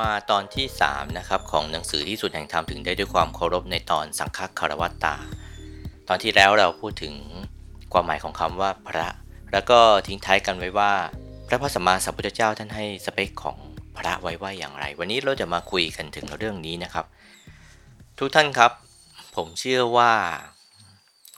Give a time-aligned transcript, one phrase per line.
[0.00, 5.16] มาตอนที่ 3 นะครับ ของหนังสือที่สุดแห่งธรรมถึงได้ด้วยความเคารพในตอนสังฆคารวัตตา
[6.08, 7.14] ตอนที่แล้วเราพูดถึง
[7.92, 9.08] ความหมายของคำว่าพระ
[9.52, 10.92] แล้วก็ทิ้งท้ายกันไว้ว่า
[11.46, 13.58] พระพุทธสมมาสัมพุทธเจ้าท่านให้สเปคของ
[13.96, 17.06] พระไว้ว่าอย่างไร วันนี้เราจะมาคุยกันถึงเรื่องนี้นะครับ
[18.18, 18.72] ทุกท่านครับ
[19.36, 20.12] ผมเชื่อว่า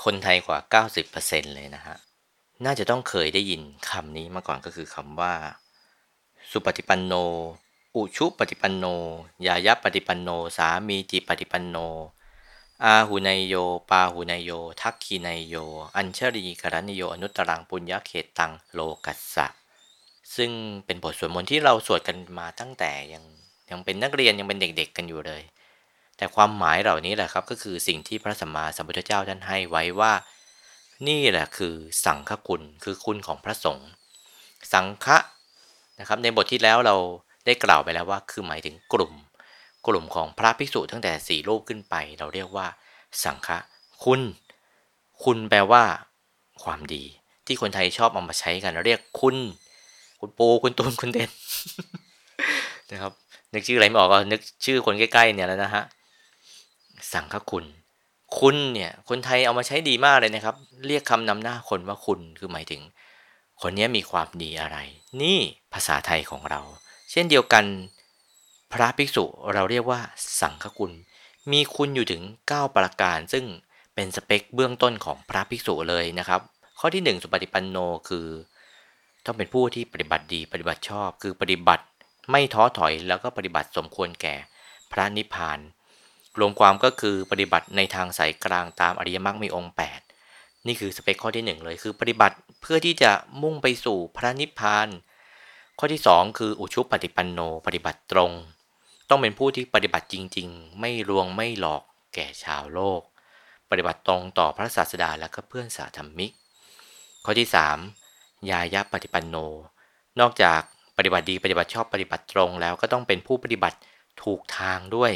[0.05, 1.97] คนไทยกว่า 90%เลยนะฮะ
[2.65, 5.33] น่าจะต้องเคยได้ยินคำนี้มาก่อนก็คือคำว่า
[6.51, 7.15] สุปฏิปันโน
[7.97, 8.85] อุชุปฏิปันโน
[9.47, 11.77] ยายะปฏิปันโน สามีจิปฏิปันโน
[12.85, 13.55] อาหุนายโย
[13.91, 15.55] ปาหุนายโย ทักขีนายโย
[15.97, 19.47] อัญชรีกรณิโย อนุตรังปุญญาเขตังโลกัสสะ
[20.37, 20.51] ซึ่ง
[20.87, 23.25] เป็นบทสวดมนต์ที่เราสวดกันมาตั้งแต่ยัง
[23.71, 25.43] ยังเป็นนักเรียนยังเป็นเด็กๆกันอยู่เลย
[26.17, 30.13] แต่ความหมายเหล่านี้แหละครับก็คือสิ่งที่พระสัมมาสัมพุทธเจ้าท่านให้ไว้ว่า
[31.09, 33.89] นี่แหละคือสังฆคุณคือคุณของพระสงฆ์
[34.73, 35.19] สังฆะ
[35.99, 36.97] นะครับในบทที่แล้วเรา
[37.45, 39.13] ได้กล่าวไปแล้วว่าคือหมายถึงกลุ่ม
[39.87, 42.67] กลุ่มของพระภิกษุตั้งแต่สี่รูปขึ้นไป เราเรียกว่า
[43.25, 43.59] สังฆะ
[44.05, 44.21] คุณ
[45.25, 45.83] คุณแปลว่า
[46.65, 47.05] ความดี
[47.47, 49.37] ที่คนไทยชอบเอามาใช้กัน เรียกคุณ
[50.21, 51.31] คุณปูคุณตูนคุณเด่น
[52.91, 53.13] นะครับ
[53.53, 55.85] นึกชื่ออะไรไม่ออกก็นึกชื่อคนใกล้ๆเนี่ยแล้วนะฮะ
[57.13, 57.65] สังฆคุณ
[58.39, 60.55] คุณเนี่ยคนไทยเอามาใช้ดีมากเลยนะครับ
[60.87, 62.83] เรียกคำนำหน้าคนว่าคุณคือหมายถึง
[63.63, 64.79] คนนี้มีความดีอะไร
[65.23, 65.39] นี่
[65.73, 66.61] ภาษาไทยของเรา
[67.13, 67.65] เช่นเดียวกัน
[68.73, 70.01] พระภิกษุเราเรียกว่า
[70.41, 70.93] สังฆคุณ
[71.53, 73.45] มีคุณอยู่ถึง 9 ประการ ซึ่ง
[73.95, 76.41] เป็นสเปคเบื้องต้นของพระภิกษุเลยนะครับ
[76.79, 77.77] ข้อที่ 1 สุปฏิปันโน
[78.09, 78.27] คือ
[79.25, 81.85] ต้องเป็นผู้ที่ปฏิบัติดีปฏิบัติชอบ คือปฏิบัติ
[82.31, 84.35] ไม่ท้อถอยแล้วก็ปฏิบัติสมควรแก่
[84.93, 85.59] พระนิพพาน
[86.39, 89.75] รวมความก็คือปฏิบัติในทางสายกลางตามอริยมรรคมีองค์
[90.19, 94.89] 8 นี่คือสเปคข้อที่ 1 เลยคือปฏิบัติเพื่อที่จะมุ่งไปสู่พระนิพพาน
[95.85, 98.33] ข้อที่ 2 คืออุชุปฏิปันโนปฏิบัติตรง
[99.09, 101.83] ต้องเป็นผู้ที่ปฏิบัติจริง ๆ ไม่ลวงไม่หลอก
[102.15, 103.01] แก่ชาวโลก
[103.71, 106.33] ปฏิบัติตรงต่อพระศาสดาและก็เพื่อนสาธรรมิก
[107.25, 107.49] ข้อที่
[107.99, 109.37] 3 ยายะปฏิปันโน
[110.21, 110.61] นอกจาก
[110.97, 113.79] ปฏิบัติดีปฏิบัติชอบปฏิบัติตรงแล้วก็ต้องเป็นผู้ปฏิบัติ
[114.23, 115.13] ถูกทางด้วย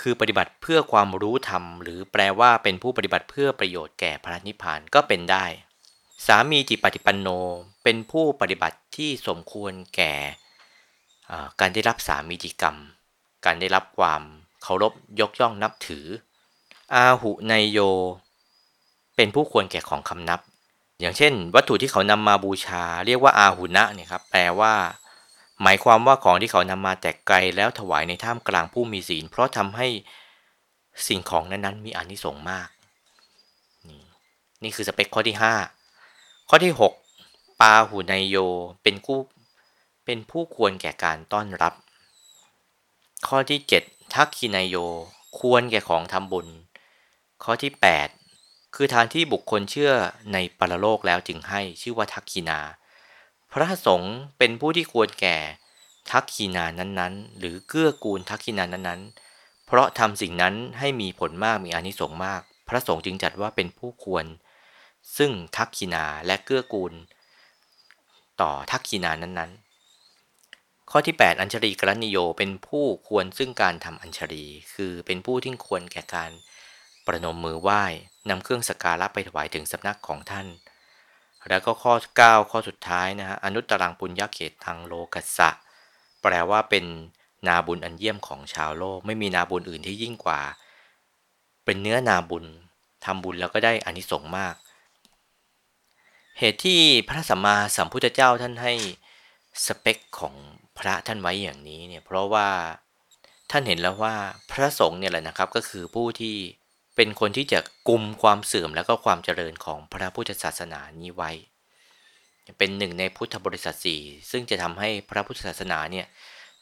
[0.00, 5.46] คือปฏิบัติเพื่อความรู้ธรรม หรือแปลว่าเป็นผู้ปฏิบัติเพื่อประโยชน์แก่พระนิพพานก็เป็นได้
[6.26, 7.28] สามีจิปฏิปันโน
[7.82, 10.14] เป็นผู้ปฏิบัติที่สมควรแก่
[11.60, 12.76] การได้รับสามีจิกรรม
[13.44, 14.22] การได้รับความ
[14.62, 16.06] เคารพยกย่องนับถือ
[16.94, 17.78] อาหุนายโย
[19.16, 20.40] เป็นผู้ควรแก่ของคำนับ
[21.00, 24.74] อย่างเช่น วัตถุที่เขานำมาบูชา เรียกว่าอาหุนะเนี่ยครับแปลว่า
[25.62, 29.88] หมายความว่าของที่เขานำมาแต่ไกลแล้วถวายในท่ามกลางผู้มีศีล เพราะทำให้
[31.08, 32.68] สิ่งของนั้นๆ มีอานิสงส์มาก
[33.88, 34.02] นี่
[34.62, 35.44] นี่คือสเปคข้อที่ 5
[36.48, 36.74] ข้อที่
[37.16, 38.36] 6 ปาหุนายโย
[38.82, 39.18] เป็นผู้
[40.04, 41.74] เป็นผู้ควรแก่การต้อนรับ
[43.26, 44.76] ข้อที่ 7 ทักขินายโย
[45.38, 46.48] ควรแก่ของทำบุญ
[47.44, 47.72] ข้อที่
[48.22, 49.92] 8 คือทานที่บุคคลเชื่อ
[50.32, 52.60] ในปรโลกแล้วจึงให้ชื่อว่าทักขินา
[53.52, 55.36] พระสงฆ์เป็นผู้ที่ควรแก่
[56.10, 64.24] ทักขินานั้นๆ หรือเกื้อกูลทักขินานั้นๆ เพราะทำสิ่งนั้นให้มีผลมากมีอานิสงส์มาก พระสงฆ์จึงจัดว่าเป็นผู้ควร
[65.16, 66.92] ซึ่งทักขินาและเกื้อกูล
[68.40, 74.44] ต่อทักขินานั้นๆ ข้อที่ 8 อัญชลีกรณิโยเป็นผู้ควรซึ่งการทำอัญชลี
[74.74, 76.30] คือเป็นผู้ที่ควรแก่การ
[77.06, 77.82] ประนมมือไหว้
[78.28, 80.46] นำเครื่องสักการะไปถวายถึงสำนักของท่าน
[81.48, 85.50] แล้วก็ข้อ 9 ข้อสุดท้ายนะฮะอนุตตรังปุญญาเขตทางโลกัสสะ
[86.22, 86.84] แปลว่าเป็น
[87.46, 90.40] นาบุญอันเยี่ยมของชาวโลก ไม่มีนาบุญอื่นที่ยิ่งกว่า
[91.64, 92.44] เป็นเนื้อนาบุญ
[93.04, 94.54] ทำบุญแล้วก็ได้อานิสงส์มาก
[96.38, 98.74] เหตุที่พระสัมมาสัมพุทธเจ้าท่านให้
[99.66, 100.34] สเปคของ
[100.78, 102.48] พระท่านไว้อย่างนี้เนี่ยเพราะว่า
[103.50, 104.14] ท่านเห็นแล้วว่า
[104.50, 106.36] พระสงฆ์เนี่ยแหละนะครับก็คือผู้ที่
[106.96, 111.30] เป็นคนที่จะกลุ่มความเสื่อมและก็ความเจริญของพระพุทธศาสนานี้ไว้
[112.58, 116.06] เป็นหนึ่งในพุทธบริษัทสี่ซึ่งจะทำให้พระพุทธศาสนาเนี่ย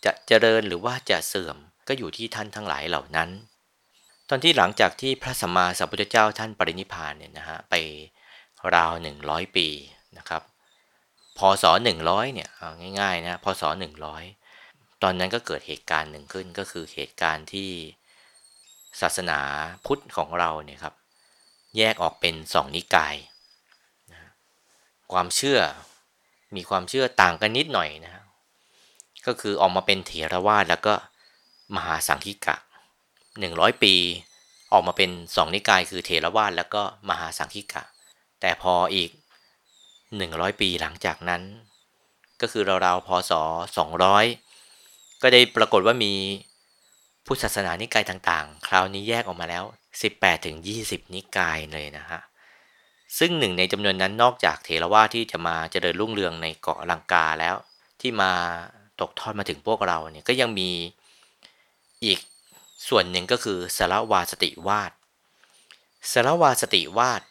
[0.04, 1.56] จะเจริญหรือว่าจะเสื่อม
[1.88, 3.30] ก็อยู่ที่ท่านทั้งหลายเหล่านั้น
[4.28, 7.74] ตอนที่หลังจากที่พระสัมมาสัมพุทธเจ้าท่านปรินิพานเนี่ยนะฮะไป
[8.76, 9.68] ราวหนึ่งร้อยปี
[10.18, 10.42] นะครับ
[11.38, 12.50] พศหนึ่งร้อยเนี่ย
[13.00, 14.24] ง่ายๆนะพศหนึ่งร้อย
[15.02, 17.70] ตอนนั้นก็เกิดเหตุการณ์หนึ่งขึ้นก็คือเหตุการณ์ที่
[19.00, 19.40] ศาสนา
[19.86, 20.94] พุทธของเราเนี่ยครับ
[21.76, 23.16] แยกออกเป็นสองนิกาย
[24.12, 24.20] นะ
[25.12, 25.60] ความเชื่อ
[26.56, 28.12] มีความเชื่อต่างกันนิดหน่อยนะ
[29.26, 30.94] ก็คือออกมาเป็นเถรวาทแล้วก็
[31.76, 32.56] มหาสังคิกะ
[33.20, 33.94] 100 ปี
[34.72, 37.82] ออกมาเป็นสองนิกายคือเถรวาทแล้วก็มหาสังคิกะ
[38.42, 39.10] แต่พออีก
[39.84, 41.42] 100 ปีหลังจากนั้น
[42.40, 43.32] ก็คือราวๆพศ
[44.46, 46.14] 200 ก็ได้ปรากฏว่ามี
[47.26, 49.64] พุทธศาสนานิกายต่างๆ คราวนี้แยกออกมาแล้ว
[50.04, 52.20] 18ถึง20 นิกายเลยนะฮะ
[53.18, 57.56] ซึ่งหนึ่งในจำนวนนั้นนอกจากเถรวาทที่จะมาเจริญรุ่งเรืองในเกาะลังกาแล้ว
[58.00, 58.32] ที่มา
[59.00, 60.70] ตกทอดมาถึงพวกเราเนี่ยก็ยังมี
[62.04, 62.18] อีก
[62.88, 64.92] ส่วนหนึ่งก็คือสารวาสติวาด
[66.12, 67.22] สารวาสติวาด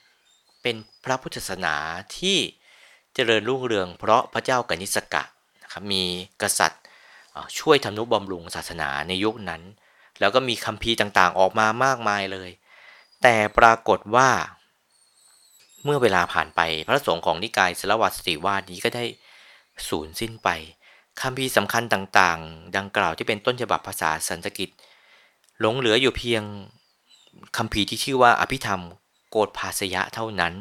[0.62, 0.76] เป็น
[1.06, 1.76] พระพุทธศาสนา
[2.18, 2.38] ที่
[3.14, 5.24] เจริญรุ่งเรือง เพราะพระเจ้ากนิสกะ
[5.64, 6.04] นะครับมี
[6.42, 6.82] กษัตริย์
[7.60, 9.62] ช่วยทำนุบำรุงศาสนาในยุคนั้น
[10.20, 12.50] แล้วก็มีคำพีต่างๆ ออกมามากมายเลย
[13.22, 14.30] แต่ปรากฏว่า
[15.84, 19.06] เมื่อเวลาผ่านไปพระสงฆ์ของนิกายสาวัตติวาดนี้ก็ได้
[19.88, 20.50] สูญสิ้นไป
[21.22, 24.70] คำพีสำคัญต่างๆ ดังกล่าวที่เป็นต้นฉบับภาษาสันสกิต
[25.60, 26.44] หลงเหลืออยู่เพียง
[27.58, 28.82] คำพีที่ชื่อว่าอภิธรรม
[29.32, 30.54] โกฏภาสยะเท่านั้น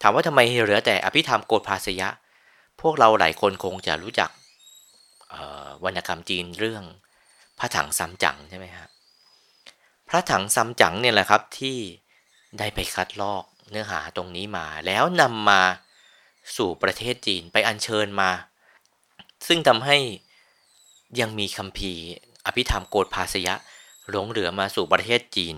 [0.00, 2.08] ถามว่าทำไมเหลือแต่อภิธรรมโกฏภาสยะ
[2.80, 4.30] พวกเราหลายคนคงจะรู้จัก
[5.84, 6.84] วรรณกรรมจีนเรื่อง
[7.58, 8.88] พระถังซัมจั๋งใช่ไหมครับ
[10.08, 11.78] พระถังซัมจั๋งเนี่ยแหละครับที่
[12.58, 15.62] ได้ไปคัดลอกเนื้อหาตรงนี้มาแล้วนำมา
[16.56, 18.30] สู่ประเทศจีนไปอัญเชิญมา
[19.46, 19.98] ซึ่งทำให้
[21.20, 21.92] ยังมีคำพี
[22.46, 23.54] อภิธรรมโกฏภาสยะ
[24.08, 25.56] หลงเหลือมาสู่ประเทศจีน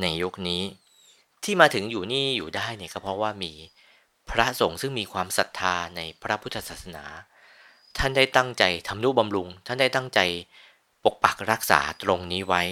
[0.00, 0.62] ในยุคนี้
[1.44, 3.52] ที่มาถึงอยู่นี่อยู่ได้เนี่ยก็เพราะว่ามี
[4.30, 7.04] พระสงฆ์ซึ่งมีความศรัทธาในพระพุทธศาสนา
[7.96, 10.20] ท่านได้ตั้งใจทำนุบำรุง ท่านได้ตั้งใจ
[11.04, 12.62] ปกปักรักษาตรงนี้ไว้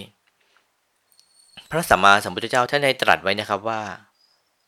[1.70, 3.82] พระสัมมาสัมพุทธเจ้าท่านได้ตรัสไว้นะครับว่า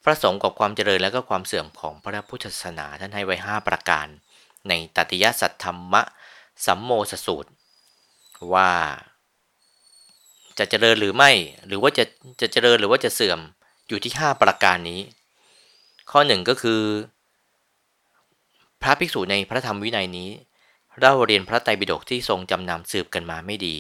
[0.04, 4.06] พระสงฆ์กับความเจริญและก็ความเสื่อมของพระพุทธศาสนาท่านให้ไว้ 5 ประการ
[4.68, 6.02] ในตติยสัตธรรมะ
[6.66, 7.50] สัมโมสสูตร
[8.54, 8.70] ว่า
[10.58, 11.30] จะเจริญหรือไม่
[11.66, 12.04] หรือว่าจะ
[12.40, 13.40] จะเจริญหรือว่าจะเสื่อม
[13.90, 15.00] อยู่ที่ 5 ประการนี้
[16.10, 16.82] ข้อหนึ่งก็คือ
[18.82, 20.30] พระภิกษุในพระธรรมวินัยนี้
[21.00, 23.76] เราเรียนพระไตรปิฎกที่ทรงจำนำสืบกันมาไม่ดี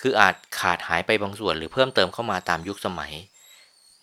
[0.00, 3.12] คืออาจขาดหายไปบางส่วนหรือเพิ่มเติมเข้ามาตามยุคสมัย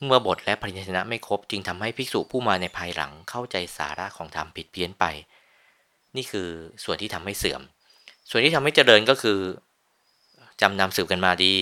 [0.05, 5.05] เมื่อบทและพยัญชนะไม่ครบจึงทำให้ภิกษุผู้มาในภายหลังเข้าใจสาระของธรรมผิดเพี้ยนไป
[6.15, 6.47] นี่คือ
[6.83, 7.61] ส่วนที่ทำให้เสื่อม
[8.29, 9.39] ส่วนที่ทำให้เจริญก็คือ
[10.61, 11.53] จำนำสืบกันมาดี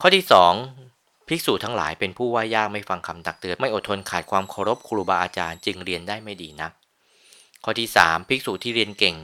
[0.00, 0.93] ข้อที่ 2
[1.28, 6.72] ภิกษุทั้งหลายเป็นผู้ว่ายากไม่ฟังคำตักเตือนไม่อดทนขาดความเคารพครูบาอาจารย์จึงเรียนได้ไม่ดีนัก
[7.64, 9.16] ข้อที่ 3 ภิกษุที่เรียนเก่ง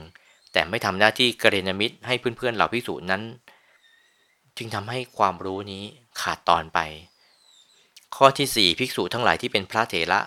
[0.53, 3.21] แต่ไม่ทำหน้าที่กเรนมิตรให้เพื่อนๆเหล่าภิกษุนั้น
[4.57, 5.83] จึงทำให้ความรู้นี้
[6.21, 6.79] ขาดตอนไป
[8.15, 10.19] ข้อที่ 4 ภิกษุทั้งหลายที่เป็นพระเถระ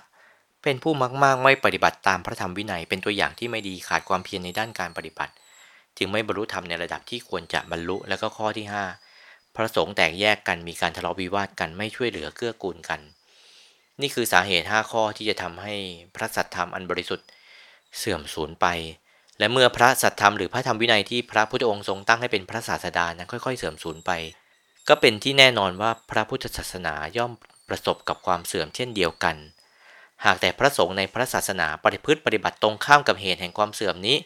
[0.63, 0.93] เป็นผู้
[1.23, 5.33] มากๆไม่ปฏิบัติตามพระธรรมวินัย เป็นตัวอย่างที่ไม่ดีขาดความเพียรในด้านการปฏิบัติ
[5.99, 9.04] จึงไม่บรรลุธรรมในระดับที่ควรจะบรรลุแล้วก็ข้อที่ 5
[9.57, 13.01] พระสงฆ์แตกแยกกันมีการทะเลาะวิวาทกันไม่ช่วยเหลือเกื้อกูลกัน
[14.01, 15.75] นี่คือสาเหตุ 5 ข้อที่จะทำให้
[16.15, 17.27] พระสัทธรรมอันบริสุทธิ์
[17.99, 18.67] เสื่อมสูญไป
[19.39, 24.11] และเมื่อพระสัทธรรมหรือพระธรรมวินัยที่พระพุทธองค์ทรงตั้งให้เป็นพระศาสดานั้นค่อย ๆ เสื่อมสูญไป
[24.89, 27.33] ก็เป็นที่แน่นอนว่าพระพุทธศาสนาย่อม
[27.69, 29.37] ประสบกับความเสื่อมเช่นเดียวกัน
[30.25, 34.17] หากแต่พระสงฆ์ในพระศาสนาปฏิพฤติปฏิบัติตรงข้ามกับเหตุแห่งความเสื่อมนี้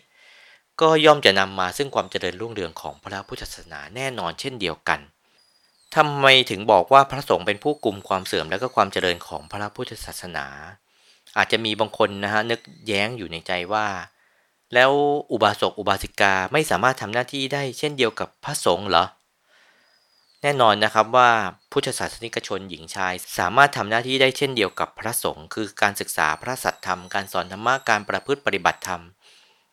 [0.81, 5.00] ก็ย่อมจะนำมาซึ่งความเจริญรุ่งเรืองของพระพุทธศาสนาแน่นอนเช่นเดียวกัน
[5.96, 10.46] ทำไมถึงบอกว่าพระสงฆ์เป็นผู้กลุ่มความเสื่อมและก็ความเจริญของพระพุทธศาสนา
[11.36, 13.86] อาจจะมีบางคนนะฮะนึกแย้งอยู่ในใจว่า
[14.74, 14.90] แล้ว
[15.32, 19.04] อุบาสกอุบาสิกาไม่สามารถทำหน้าที่ได้เช่นเดียวกับพระสงฆ์เหรอ
[20.42, 21.30] แน่นอนนะครับว่า
[21.72, 29.02] พุทธศาสนิกชนหญิงชาย สามารถทำหน้าที่ได้เช่นเดียวกับพระสงฆ์คือการศึกษาพระสัทธรรม การสอนธรรมะการประพฤติปฏิบัติธรรม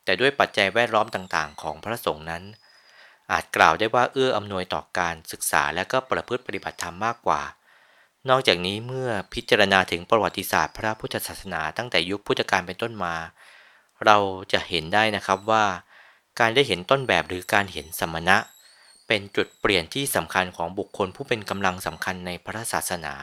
[0.04, 2.44] แต่ด้วยปัจจัยแวดล้อมต่างๆ ของพระสงฆ์นั้น
[3.32, 7.42] อาจกล่าวได้ว่าเอื้ออำนวยต่อการศึกษาและก็ประพฤติปฏิบัติธรรมมากกว่า
[8.30, 13.16] นอกจากนี้เมื่อพิจารณาถึงประวัติศาสตร์ พระพุทธศาสนาตั้งแต่ยุคพุทธกาลเป็นต้นมา
[14.06, 14.18] เรา
[14.54, 15.66] จะเห็นได้นะครับว่า
[16.40, 18.38] การได้เห็นต้นแบบหรือการเห็นสมณะ
[19.08, 23.14] เป็นจุดเปลี่ยนที่สำคัญของบุคคลผู้เป็นกำลังสำคัญในพระศาสนา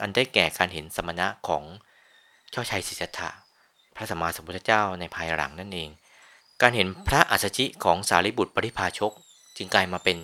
[0.00, 1.64] อันได้แก่การเห็นสมณะของ
[2.50, 3.30] เจ้าชายสิทธัตถะ
[3.96, 5.90] พระสัมมาสัมพุทธเจ้าในภายหลังนั่นเอง
[6.60, 9.12] การเห็นพระอัศจิของสารีบุตรปริพาชก
[9.56, 10.18] จึงกลายมาเป็น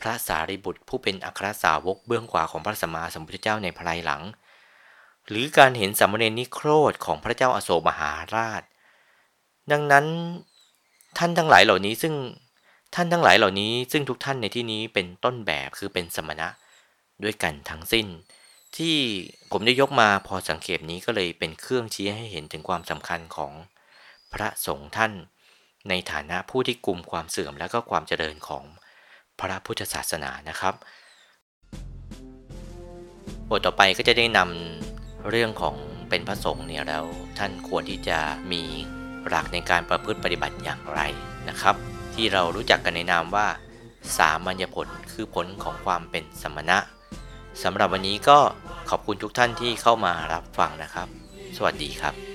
[0.00, 4.22] พระสารีบุตรผู้เป็นอัครสาวกเบื้องขวาของพระสัมมาสัมพุทธเจ้าในภายหลัง
[5.28, 8.62] หรือการเห็นสามเณรนิโครธของพระเจ้าอาโศกมหาราช
[9.72, 10.06] ดังนั้น
[11.18, 12.14] ท่านทั้งหลายเหล่านี้ซึ่ง
[12.94, 16.48] ท่านทั้งหลายเหล่านี้ซึ่งทุกท่านในที่นี้เป็นต้นแบบคือเป็นสมณะ
[17.22, 18.06] ด้วยกันทั้งสิ้น
[18.76, 18.96] ที่
[19.50, 23.52] ผมได้ยกมาพอสังเกตนี้ก็เลยเป็นเครื่องชี้ให้เห็นถึงความสำคัญของ
[24.32, 25.12] พระสงฆ์ท่าน
[25.88, 28.64] ในฐานะผู้ที่กลุ่มความเสื่อมและก็ความเจริญของ
[29.40, 30.74] พระพุทธศาสนานะครับ
[33.48, 35.76] บทต่อไปก็จะได้นำเรื่องของ
[36.08, 37.04] เป็นพระสงฆ์เนี่ยแล้ว
[37.38, 38.18] ท่านควรที่จะ
[38.52, 38.62] มี
[39.28, 41.00] หลักในการประพฤติปฏิบัติอย่างไร
[41.48, 41.74] นะครับ
[42.14, 43.46] ที่เรารู้จักกันในนามว่า
[44.18, 46.78] สามัญญผลคือผลของความเป็นสมณะ
[47.62, 48.38] สำหรับวันนี้ก็
[48.90, 51.08] ขอบคุณทุกท่านที่เข้ามารับฟังนะครับ
[51.56, 52.29] สวัสดีครับ